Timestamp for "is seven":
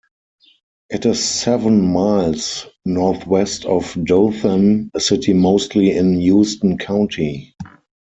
1.05-1.79